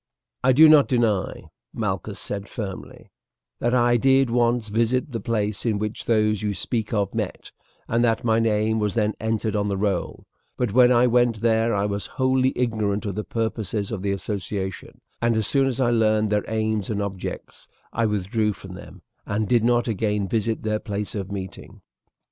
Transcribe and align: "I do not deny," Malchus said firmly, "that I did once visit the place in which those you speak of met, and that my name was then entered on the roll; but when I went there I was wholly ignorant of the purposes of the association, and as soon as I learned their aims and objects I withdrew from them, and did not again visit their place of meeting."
"I 0.43 0.51
do 0.51 0.67
not 0.67 0.87
deny," 0.87 1.51
Malchus 1.75 2.19
said 2.19 2.49
firmly, 2.49 3.11
"that 3.59 3.75
I 3.75 3.97
did 3.97 4.31
once 4.31 4.69
visit 4.69 5.11
the 5.11 5.19
place 5.19 5.63
in 5.63 5.77
which 5.77 6.05
those 6.05 6.41
you 6.41 6.55
speak 6.55 6.91
of 6.91 7.13
met, 7.13 7.51
and 7.87 8.03
that 8.03 8.23
my 8.23 8.39
name 8.39 8.79
was 8.79 8.95
then 8.95 9.13
entered 9.19 9.55
on 9.55 9.67
the 9.69 9.77
roll; 9.77 10.25
but 10.57 10.73
when 10.73 10.91
I 10.91 11.05
went 11.05 11.41
there 11.41 11.75
I 11.75 11.85
was 11.85 12.07
wholly 12.17 12.51
ignorant 12.55 13.05
of 13.05 13.13
the 13.13 13.23
purposes 13.23 13.91
of 13.91 14.01
the 14.01 14.09
association, 14.09 15.01
and 15.21 15.35
as 15.35 15.45
soon 15.45 15.67
as 15.67 15.79
I 15.79 15.91
learned 15.91 16.31
their 16.31 16.45
aims 16.49 16.89
and 16.89 16.99
objects 16.99 17.67
I 17.93 18.07
withdrew 18.07 18.53
from 18.53 18.73
them, 18.73 19.03
and 19.27 19.47
did 19.47 19.63
not 19.63 19.87
again 19.87 20.27
visit 20.27 20.63
their 20.63 20.79
place 20.79 21.13
of 21.13 21.31
meeting." 21.31 21.83